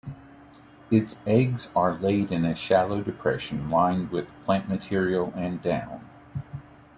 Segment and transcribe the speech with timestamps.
[0.89, 6.01] Its eggs are laid in a shallow depression lined with plant material and down.